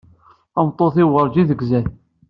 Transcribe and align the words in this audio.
Tameṭṭut-iw 0.53 1.09
werǧin 1.13 1.47
tegza-t. 1.49 1.85